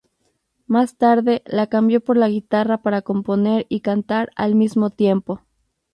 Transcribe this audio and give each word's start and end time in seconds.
Más 0.65 0.97
tarde 0.97 1.43
la 1.45 1.67
cambió 1.67 2.01
por 2.03 2.17
la 2.17 2.27
guitarra 2.27 2.79
para 2.81 3.03
componer 3.03 3.67
y 3.69 3.81
cantar 3.81 4.31
al 4.35 4.55
mismo 4.55 4.89
tiempo. 4.89 5.41